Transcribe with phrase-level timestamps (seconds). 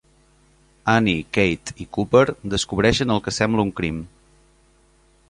[0.93, 2.23] Annie, Kate i Cooper
[2.55, 4.01] descobreixen el que sembla un crim.